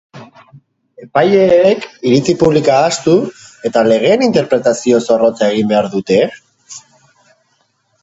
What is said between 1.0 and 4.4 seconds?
Epaileek iritzi publikoa ahaztu eta legeen